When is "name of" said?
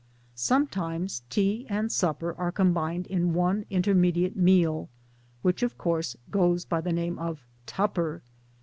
6.91-7.45